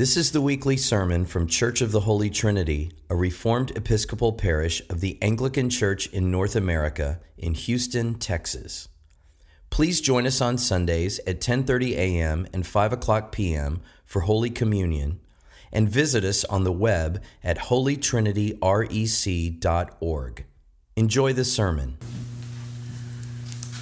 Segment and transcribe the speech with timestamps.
[0.00, 4.80] This is the weekly sermon from Church of the Holy Trinity, a Reformed Episcopal parish
[4.88, 8.88] of the Anglican Church in North America in Houston, Texas.
[9.68, 12.46] Please join us on Sundays at 10:30 a.m.
[12.50, 13.82] and 5 o'clock p.m.
[14.06, 15.20] for Holy Communion,
[15.70, 20.44] and visit us on the web at holytrinityrec.org.
[20.96, 21.98] Enjoy the sermon.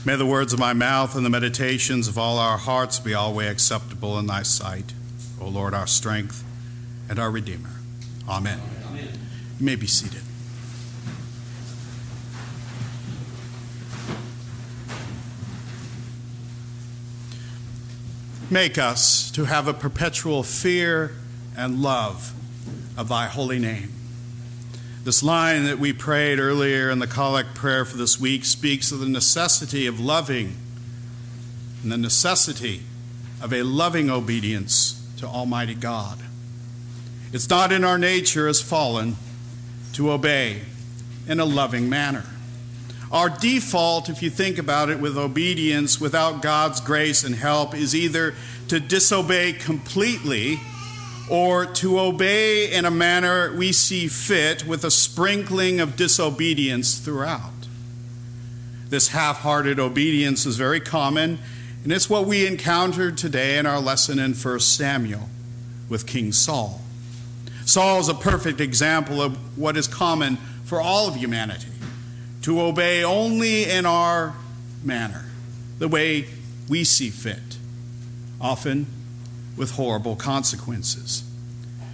[0.04, 3.52] May the words of my mouth and the meditations of all our hearts be always
[3.52, 4.94] acceptable in thy sight.
[5.40, 6.44] O Lord, our strength
[7.08, 7.70] and our Redeemer.
[8.28, 8.60] Amen.
[8.88, 9.08] Amen.
[9.58, 10.22] You may be seated.
[18.50, 21.12] Make us to have a perpetual fear
[21.56, 22.32] and love
[22.96, 23.92] of thy holy name.
[25.04, 29.00] This line that we prayed earlier in the collect prayer for this week speaks of
[29.00, 30.56] the necessity of loving
[31.82, 32.82] and the necessity
[33.40, 36.18] of a loving obedience to Almighty God.
[37.32, 39.16] It's not in our nature as fallen
[39.94, 40.62] to obey
[41.26, 42.24] in a loving manner.
[43.10, 47.94] Our default, if you think about it, with obedience without God's grace and help, is
[47.94, 48.34] either
[48.68, 50.60] to disobey completely
[51.30, 57.52] or to obey in a manner we see fit with a sprinkling of disobedience throughout.
[58.88, 61.38] This half hearted obedience is very common
[61.84, 65.28] and it's what we encountered today in our lesson in 1 Samuel
[65.88, 66.80] with King Saul.
[67.64, 71.68] Saul is a perfect example of what is common for all of humanity
[72.42, 74.34] to obey only in our
[74.82, 75.26] manner,
[75.78, 76.26] the way
[76.68, 77.58] we see fit,
[78.40, 78.86] often
[79.56, 81.24] with horrible consequences.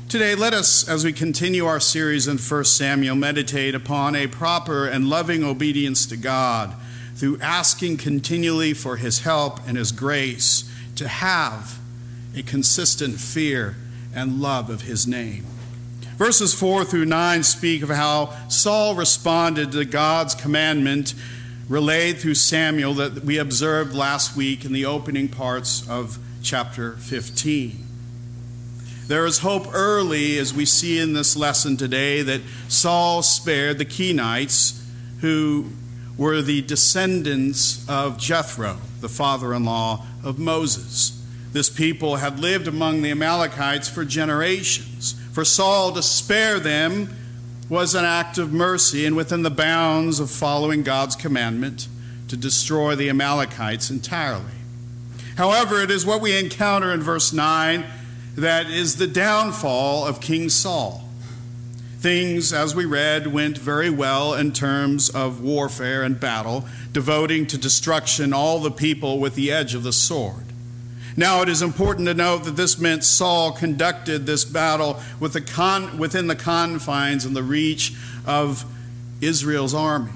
[0.09, 4.87] Today, let us, as we continue our series in 1 Samuel, meditate upon a proper
[4.87, 6.75] and loving obedience to God
[7.15, 11.79] through asking continually for his help and his grace to have
[12.37, 13.77] a consistent fear
[14.15, 15.45] and love of his name.
[16.17, 21.15] Verses 4 through 9 speak of how Saul responded to God's commandment
[21.69, 27.85] relayed through Samuel that we observed last week in the opening parts of chapter 15.
[29.07, 33.85] There is hope early, as we see in this lesson today, that Saul spared the
[33.85, 34.81] Kenites
[35.21, 35.71] who
[36.17, 41.21] were the descendants of Jethro, the father in law of Moses.
[41.53, 45.15] This people had lived among the Amalekites for generations.
[45.33, 47.15] For Saul to spare them
[47.69, 51.89] was an act of mercy and within the bounds of following God's commandment
[52.29, 54.45] to destroy the Amalekites entirely.
[55.37, 57.85] However, it is what we encounter in verse 9
[58.37, 61.04] that is the downfall of King Saul.
[62.05, 67.57] Things, as we read, went very well in terms of warfare and battle, devoting to
[67.57, 70.45] destruction all the people with the edge of the sword.
[71.17, 75.41] Now, it is important to note that this meant Saul conducted this battle with the
[75.41, 77.95] con- within the confines and the reach
[78.27, 78.67] of
[79.23, 80.13] Israel's army.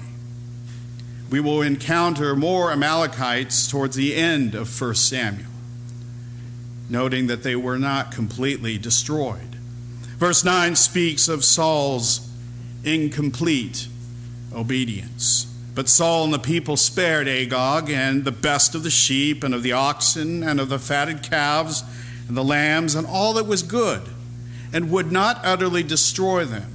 [1.31, 5.49] We will encounter more Amalekites towards the end of 1 Samuel,
[6.87, 9.48] noting that they were not completely destroyed.
[10.19, 12.29] Verse 9 speaks of Saul's
[12.83, 13.87] incomplete
[14.53, 15.45] obedience.
[15.73, 19.63] But Saul and the people spared Agag and the best of the sheep and of
[19.63, 21.85] the oxen and of the fatted calves
[22.27, 24.01] and the lambs and all that was good,
[24.73, 26.73] and would not utterly destroy them.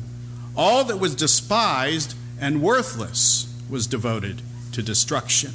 [0.57, 4.41] All that was despised and worthless was devoted
[4.73, 5.53] to destruction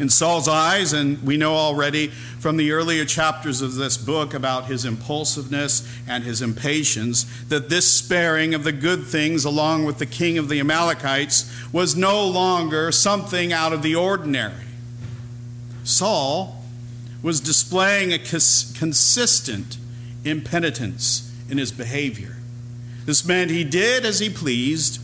[0.00, 4.64] in Saul's eyes, and we know already from the earlier chapters of this book about
[4.64, 10.06] his impulsiveness and his impatience, that this sparing of the good things along with the
[10.06, 14.64] king of the Amalekites was no longer something out of the ordinary.
[15.84, 16.64] Saul
[17.22, 19.76] was displaying a consistent
[20.24, 22.36] impenitence in his behavior.
[23.04, 24.98] This meant he did as he pleased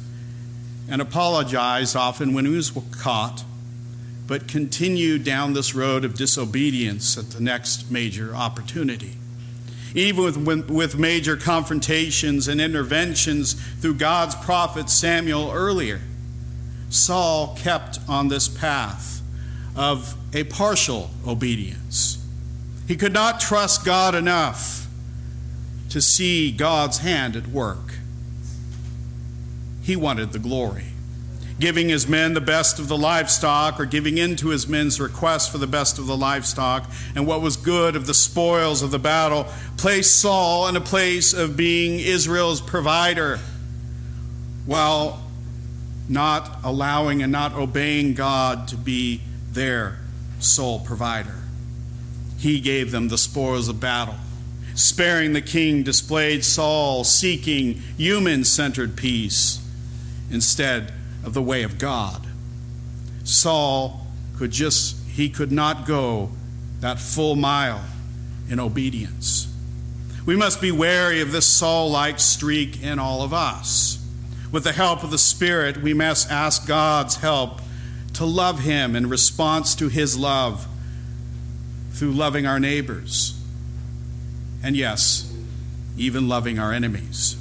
[0.88, 3.44] and apologized often when he was caught
[4.26, 9.16] but continue down this road of disobedience at the next major opportunity.
[9.94, 16.00] Even with, with major confrontations and interventions through God's prophet Samuel earlier,
[16.90, 19.22] Saul kept on this path
[19.74, 22.22] of a partial obedience.
[22.86, 24.86] He could not trust God enough
[25.90, 27.94] to see God's hand at work.
[29.82, 30.95] He wanted the glory
[31.58, 35.50] giving his men the best of the livestock, or giving in to his men's request
[35.50, 38.98] for the best of the livestock, and what was good of the spoils of the
[38.98, 43.38] battle, placed Saul in a place of being Israel's provider,
[44.66, 45.24] while
[46.08, 49.22] not allowing and not obeying God to be
[49.52, 49.98] their
[50.38, 51.34] sole provider.
[52.38, 54.16] He gave them the spoils of battle.
[54.74, 59.66] Sparing the king displayed Saul seeking human centered peace
[60.30, 60.92] instead
[61.26, 62.24] of the way of God.
[63.24, 64.06] Saul
[64.38, 66.30] could just, he could not go
[66.80, 67.84] that full mile
[68.48, 69.52] in obedience.
[70.24, 74.02] We must be wary of this Saul like streak in all of us.
[74.52, 77.60] With the help of the Spirit, we must ask God's help
[78.14, 80.66] to love Him in response to His love
[81.92, 83.40] through loving our neighbors.
[84.62, 85.32] And yes,
[85.96, 87.36] even loving our enemies.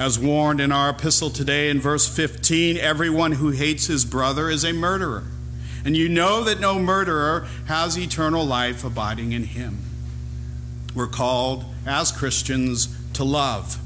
[0.00, 4.64] As warned in our epistle today in verse 15, everyone who hates his brother is
[4.64, 5.24] a murderer.
[5.84, 9.80] And you know that no murderer has eternal life abiding in him.
[10.94, 13.78] We're called, as Christians, to love,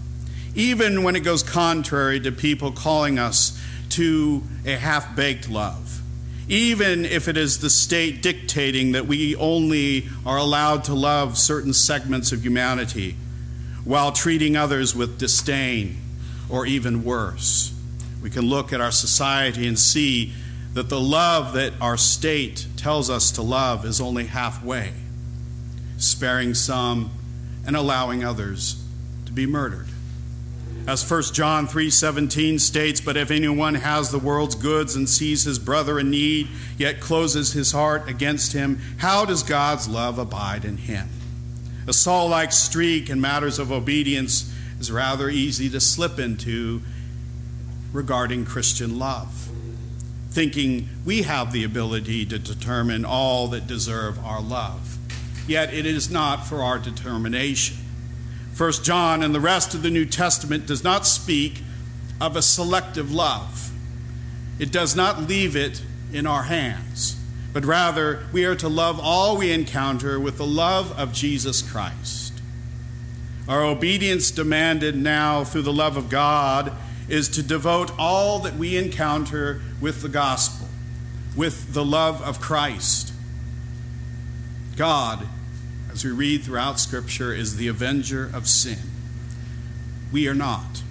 [0.55, 6.01] even when it goes contrary to people calling us to a half baked love,
[6.47, 11.73] even if it is the state dictating that we only are allowed to love certain
[11.73, 13.17] segments of humanity
[13.85, 16.03] while treating others with disdain
[16.49, 17.73] or even worse.
[18.23, 20.33] We can look at our society and see
[20.73, 24.93] that the love that our state tells us to love is only halfway,
[25.99, 27.11] sparing some
[27.67, 28.83] and allowing others
[29.27, 29.87] to be murdered.
[30.87, 35.59] As 1 John 3:17 states, but if anyone has the world's goods and sees his
[35.59, 40.77] brother in need, yet closes his heart against him, how does God's love abide in
[40.77, 41.09] him?
[41.87, 46.83] A Saul-like streak in matters of obedience is rather easy to slip into
[47.93, 49.51] regarding Christian love
[50.35, 54.99] thinking we have the ability to determine all that deserve our love.
[55.47, 57.77] Yet it is not for our determination.
[58.53, 61.63] First John and the rest of the New Testament does not speak
[62.21, 63.71] of a selective love.
[64.59, 65.83] It does not leave it
[66.13, 67.17] in our hands,
[67.53, 72.24] but rather we are to love all we encounter with the love of Jesus Christ.
[73.49, 76.73] Our obedience demanded now through the love of God
[77.09, 80.69] is to devote all that we encounter with the gospel,
[81.37, 83.13] with the love of Christ.
[84.77, 85.29] God,
[85.93, 88.79] as we read throughout Scripture, is the avenger of sin.
[90.11, 90.83] We are not.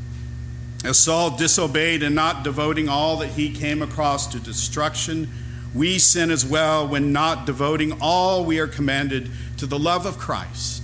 [0.84, 5.30] As Saul disobeyed in not devoting all that he came across to destruction,
[5.74, 10.20] we sin as well when not devoting all we are commanded to the love of
[10.20, 10.83] Christ.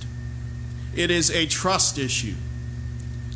[0.96, 2.36] It is a trust issue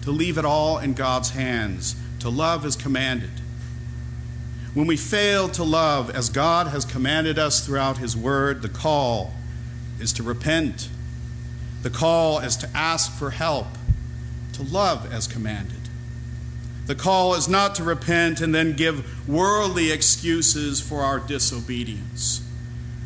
[0.01, 3.31] to leave it all in God's hands, to love as commanded.
[4.73, 9.33] When we fail to love as God has commanded us throughout His Word, the call
[9.99, 10.89] is to repent.
[11.83, 13.67] The call is to ask for help,
[14.53, 15.77] to love as commanded.
[16.85, 22.42] The call is not to repent and then give worldly excuses for our disobedience.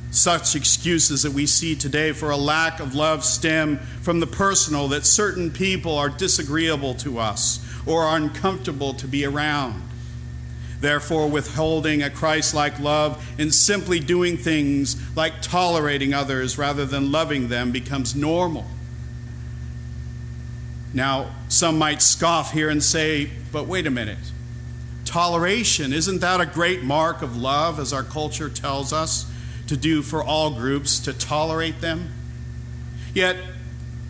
[0.09, 4.88] Such excuses that we see today for a lack of love stem from the personal
[4.89, 9.83] that certain people are disagreeable to us or are uncomfortable to be around.
[10.80, 17.12] Therefore, withholding a Christ like love and simply doing things like tolerating others rather than
[17.12, 18.65] loving them becomes normal.
[20.94, 24.31] Now, some might scoff here and say, but wait a minute.
[25.06, 29.25] Toleration, isn't that a great mark of love, as our culture tells us?
[29.67, 32.09] To do for all groups to tolerate them.
[33.13, 33.35] Yet,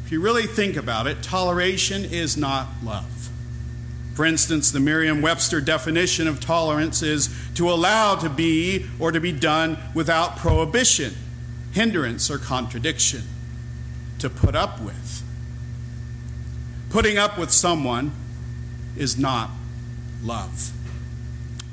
[0.06, 3.30] if you really think about it, toleration is not love.
[4.16, 9.20] For instance, the Merriam Webster definition of tolerance is to allow to be or to
[9.20, 11.14] be done without prohibition,
[11.72, 13.24] hindrance, or contradiction.
[14.20, 15.22] To put up with.
[16.90, 18.12] Putting up with someone
[18.96, 19.52] is not
[20.24, 20.72] love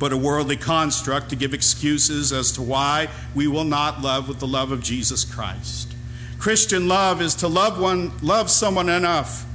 [0.05, 4.39] but a worldly construct to give excuses as to why we will not love with
[4.39, 5.95] the love of Jesus Christ.
[6.39, 9.47] Christian love is to love one love someone enough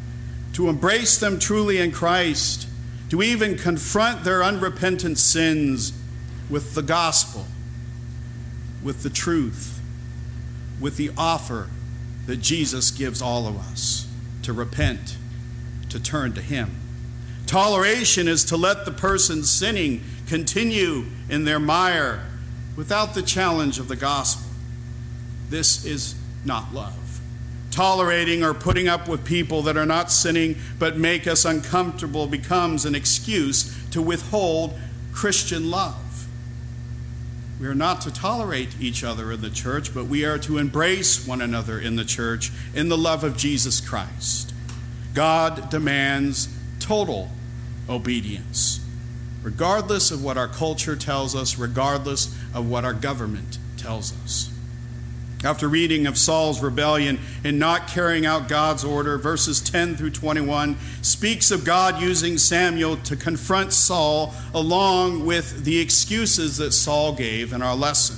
[0.53, 2.67] to embrace them truly in Christ,
[3.11, 5.93] to even confront their unrepentant sins
[6.49, 7.45] with the gospel,
[8.83, 9.79] with the truth,
[10.81, 11.69] with the offer
[12.25, 14.07] that Jesus gives all of us
[14.41, 15.15] to repent,
[15.89, 16.71] to turn to him.
[17.49, 22.23] Toleration is to let the person sinning continue in their mire
[22.75, 24.51] without the challenge of the gospel.
[25.49, 26.13] This is
[26.45, 27.19] not love.
[27.71, 32.85] Tolerating or putting up with people that are not sinning but make us uncomfortable becomes
[32.85, 34.77] an excuse to withhold
[35.11, 36.27] Christian love.
[37.59, 41.25] We are not to tolerate each other in the church, but we are to embrace
[41.25, 44.53] one another in the church in the love of Jesus Christ.
[45.15, 46.47] God demands
[46.79, 47.31] total
[47.89, 48.79] obedience,
[49.43, 54.51] regardless of what our culture tells us, regardless of what our government tells us.
[55.41, 60.75] After reading of Saul's rebellion and not carrying out God's order, verses 10 through 21
[61.01, 67.53] speaks of God using Samuel to confront Saul along with the excuses that Saul gave
[67.53, 68.17] in our lesson.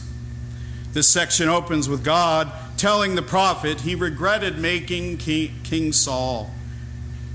[0.93, 6.49] This section opens with God telling the prophet he regretted making King Saul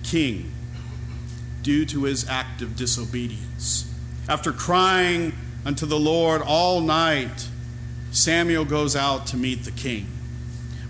[0.03, 0.53] king
[1.67, 3.93] due to his act of disobedience.
[4.29, 5.33] After crying
[5.65, 7.49] unto the Lord all night,
[8.13, 10.07] Samuel goes out to meet the king.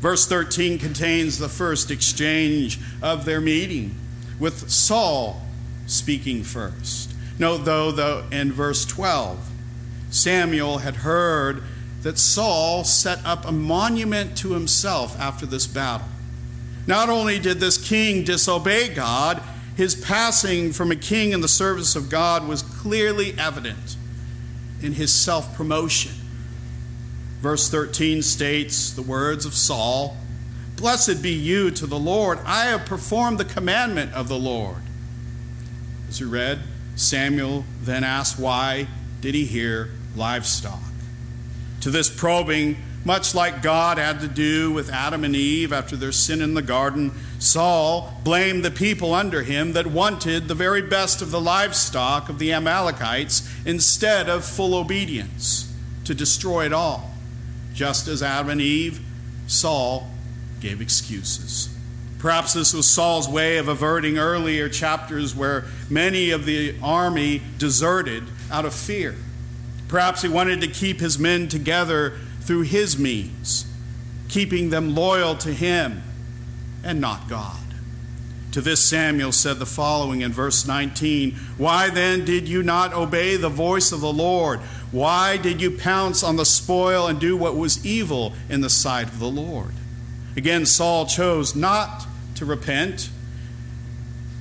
[0.00, 3.94] Verse 13 contains the first exchange of their meeting,
[4.38, 5.40] with Saul
[5.86, 7.14] speaking first.
[7.38, 9.48] Note, though, though in verse 12,
[10.10, 11.62] Samuel had heard
[12.02, 16.08] that Saul set up a monument to himself after this battle.
[16.86, 19.42] Not only did this king disobey God,
[19.76, 23.96] his passing from a king in the service of God was clearly evident
[24.82, 26.12] in his self promotion
[27.40, 30.16] Verse 13 states the words of Saul
[30.76, 32.38] Blessed be you to the Lord.
[32.44, 34.82] I have performed the commandment of the Lord.
[36.08, 36.58] As we read,
[36.96, 38.88] Samuel then asked, Why
[39.20, 40.82] did he hear livestock?
[41.82, 46.12] To this probing, much like God had to do with Adam and Eve after their
[46.12, 51.20] sin in the garden, Saul blamed the people under him that wanted the very best
[51.20, 55.72] of the livestock of the Amalekites instead of full obedience
[56.04, 57.10] to destroy it all.
[57.74, 59.00] Just as Adam and Eve,
[59.46, 60.08] Saul
[60.60, 61.68] gave excuses.
[62.18, 68.24] Perhaps this was Saul's way of averting earlier chapters where many of the army deserted
[68.50, 69.14] out of fear.
[69.88, 73.66] Perhaps he wanted to keep his men together through his means,
[74.28, 76.02] keeping them loyal to him
[76.84, 77.66] and not God.
[78.56, 83.36] To this, Samuel said the following in verse 19 Why then did you not obey
[83.36, 84.60] the voice of the Lord?
[84.92, 89.08] Why did you pounce on the spoil and do what was evil in the sight
[89.08, 89.72] of the Lord?
[90.36, 92.06] Again, Saul chose not
[92.36, 93.10] to repent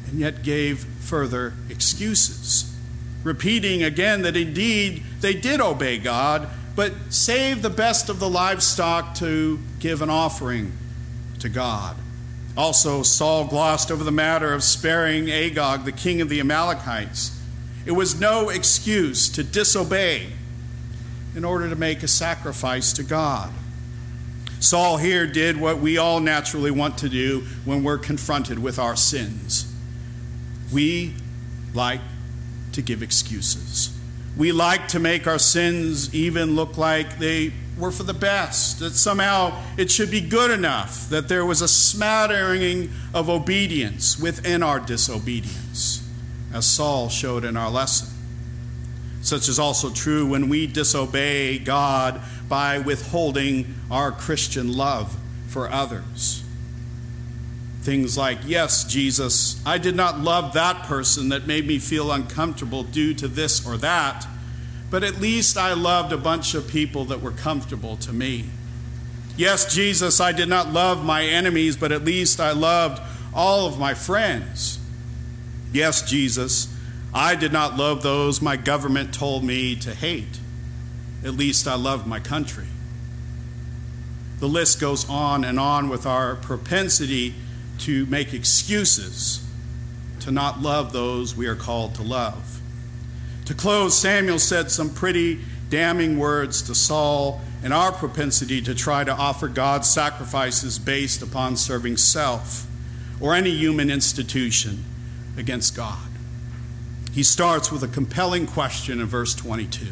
[0.07, 2.73] and yet gave further excuses,
[3.23, 9.15] repeating again that indeed they did obey God, but saved the best of the livestock
[9.15, 10.71] to give an offering
[11.39, 11.97] to God.
[12.57, 17.35] Also, Saul glossed over the matter of sparing Agag, the king of the Amalekites
[17.85, 20.27] it was no excuse to disobey
[21.35, 23.51] in order to make a sacrifice to God.
[24.59, 28.95] Saul here did what we all naturally want to do when we're confronted with our
[28.95, 29.71] sins.
[30.73, 31.13] We
[31.73, 32.01] like
[32.71, 33.95] to give excuses.
[34.35, 38.91] We like to make our sins even look like they were for the best, that
[38.91, 44.79] somehow it should be good enough, that there was a smattering of obedience within our
[44.79, 46.01] disobedience
[46.55, 48.07] as Saul showed in our lesson.
[49.21, 55.17] Such is also true when we disobey God by withholding our Christian love
[55.47, 56.43] for others.
[57.81, 62.83] Things like, Yes, Jesus, I did not love that person that made me feel uncomfortable
[62.83, 64.25] due to this or that,
[64.89, 68.45] but at least I loved a bunch of people that were comfortable to me.
[69.37, 73.01] Yes, Jesus, I did not love my enemies, but at least I loved
[73.33, 74.79] all of my friends.
[75.73, 76.73] Yes, Jesus,
[77.13, 80.39] I did not love those my government told me to hate.
[81.23, 82.67] At least I loved my country.
[84.39, 87.33] The list goes on and on with our propensity
[87.79, 89.45] to make excuses
[90.21, 92.61] to not love those we are called to love.
[93.45, 99.03] To close, Samuel said some pretty damning words to Saul and our propensity to try
[99.03, 102.67] to offer God sacrifices based upon serving self
[103.19, 104.83] or any human institution
[105.37, 106.09] against God.
[107.11, 109.87] He starts with a compelling question in verse 22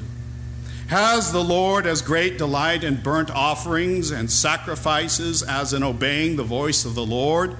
[0.87, 6.43] Has the Lord as great delight in burnt offerings and sacrifices as in obeying the
[6.43, 7.55] voice of the Lord?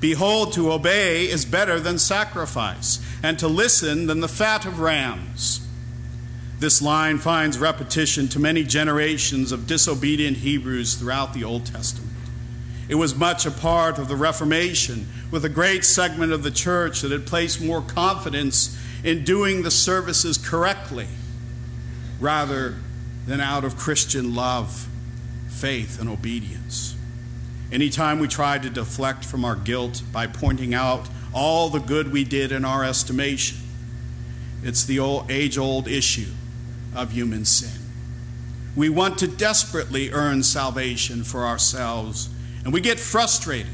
[0.00, 5.66] Behold, to obey is better than sacrifice, and to listen than the fat of rams.
[6.58, 12.12] This line finds repetition to many generations of disobedient Hebrews throughout the Old Testament.
[12.88, 17.02] It was much a part of the Reformation, with a great segment of the church
[17.02, 21.06] that had placed more confidence in doing the services correctly
[22.18, 22.76] rather
[23.26, 24.88] than out of Christian love,
[25.48, 26.96] faith, and obedience.
[27.72, 32.24] Anytime we tried to deflect from our guilt by pointing out all the good we
[32.24, 33.58] did in our estimation,
[34.62, 36.32] it's the old, age old issue
[36.94, 37.80] of human sin.
[38.76, 42.28] We want to desperately earn salvation for ourselves
[42.64, 43.72] and we get frustrated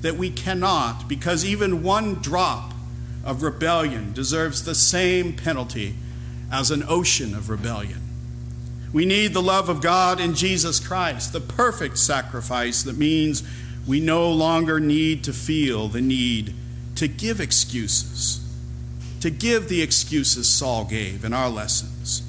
[0.00, 2.72] that we cannot, because even one drop
[3.24, 5.96] of rebellion deserves the same penalty
[6.50, 8.07] as an ocean of rebellion.
[8.92, 13.42] We need the love of God in Jesus Christ, the perfect sacrifice that means
[13.86, 16.54] we no longer need to feel the need
[16.96, 18.40] to give excuses,
[19.20, 22.22] to give the excuses Saul gave in our lessons.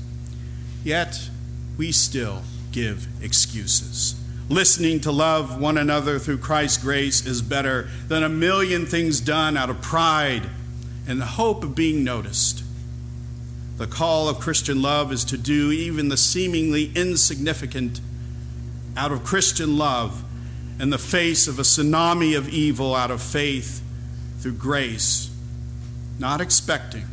[0.84, 1.30] Yet,
[1.78, 4.16] we still give excuses.
[4.50, 9.56] Listening to love one another through Christ's grace is better than a million things done
[9.56, 10.50] out of pride
[11.08, 12.64] and the hope of being noticed.
[13.80, 18.02] The call of Christian love is to do even the seemingly insignificant
[18.98, 20.22] out of Christian love
[20.82, 23.82] in the face of a tsunami of evil out of faith
[24.40, 25.34] through grace,
[26.20, 27.06] not expecting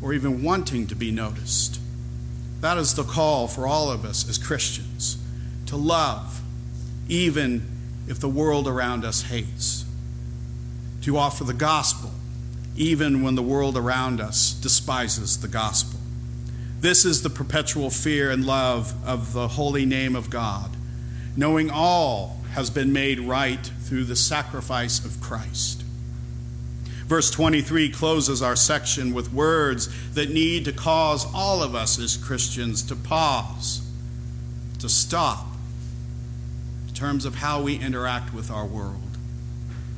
[0.00, 1.78] or even wanting to be noticed.
[2.62, 5.18] That is the call for all of us as Christians
[5.66, 6.40] to love,
[7.06, 7.68] even
[8.08, 9.84] if the world around us hates,
[11.02, 12.12] to offer the gospel
[12.76, 15.98] even when the world around us despises the gospel.
[16.80, 20.70] This is the perpetual fear and love of the holy name of God,
[21.36, 25.82] knowing all has been made right through the sacrifice of Christ.
[27.06, 32.16] Verse 23 closes our section with words that need to cause all of us as
[32.16, 33.80] Christians to pause,
[34.80, 35.46] to stop,
[36.88, 39.00] in terms of how we interact with our world.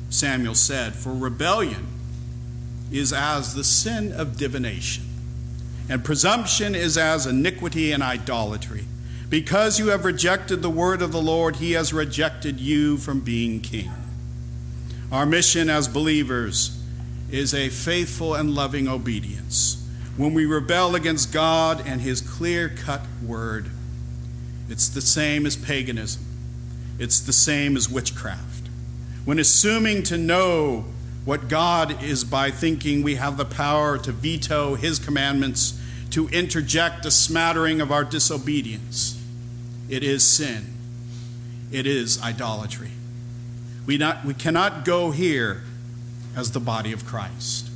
[0.09, 1.87] Samuel said, For rebellion,
[2.91, 5.03] is as the sin of divination,
[5.89, 8.85] and presumption is as iniquity and idolatry.
[9.29, 13.61] Because you have rejected the word of the Lord, he has rejected you from being
[13.61, 13.91] king.
[15.11, 16.79] Our mission as believers
[17.31, 19.75] is a faithful and loving obedience.
[20.17, 23.69] When we rebel against God and his clear cut word,
[24.67, 26.23] it's the same as paganism,
[26.97, 28.67] it's the same as witchcraft.
[29.25, 30.85] When assuming to know
[31.29, 37.05] what God is by thinking we have the power to veto His commandments, to interject
[37.05, 39.23] a smattering of our disobedience.
[39.89, 40.73] It is sin,
[41.71, 42.89] it is idolatry.
[43.85, 45.61] We, not, we cannot go here
[46.35, 47.69] as the body of Christ,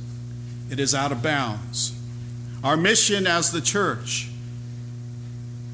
[0.68, 1.96] it is out of bounds.
[2.64, 4.30] Our mission as the church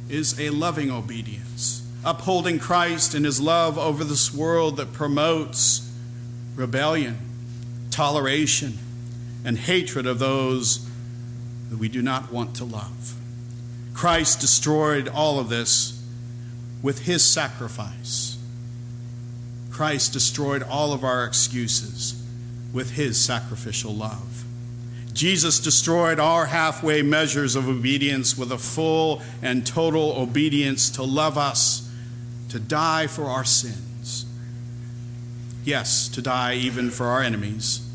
[0.06, 5.90] is a loving obedience, upholding Christ and his love over this world that promotes
[6.56, 7.29] rebellion
[7.90, 8.78] toleration,
[9.44, 10.86] and hatred of those
[11.70, 13.14] that we do not want to love.
[13.94, 16.02] Christ destroyed all of this
[16.82, 18.38] with his sacrifice.
[19.70, 22.22] Christ destroyed all of our excuses
[22.72, 24.44] with his sacrificial love.
[25.12, 31.36] Jesus destroyed our halfway measures of obedience with a full and total obedience to love
[31.36, 31.90] us,
[32.50, 33.89] to die for our sins
[35.64, 37.86] Yes, to die even for our enemies,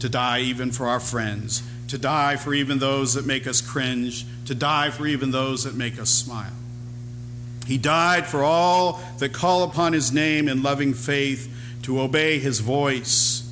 [0.00, 4.26] to die even for our friends, to die for even those that make us cringe,
[4.46, 6.52] to die for even those that make us smile.
[7.66, 11.50] He died for all that call upon his name in loving faith
[11.82, 13.50] to obey his voice.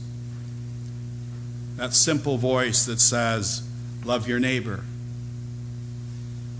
[1.76, 3.62] That simple voice that says,
[4.04, 4.84] Love your neighbor,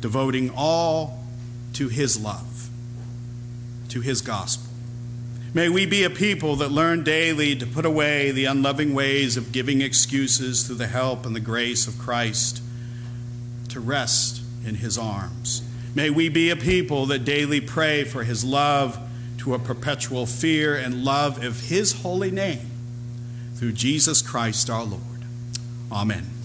[0.01, 1.19] devoting all
[1.75, 2.71] to his love,
[3.89, 4.72] to his gospel.
[5.55, 9.53] May we be a people that learn daily to put away the unloving ways of
[9.53, 12.63] giving excuses through the help and the grace of Christ,
[13.69, 15.63] to rest in his arms.
[15.95, 18.99] May we be a people that daily pray for his love
[19.39, 22.71] to a perpetual fear and love of his holy name
[23.57, 25.03] through Jesus Christ our Lord.
[25.91, 26.42] Amen.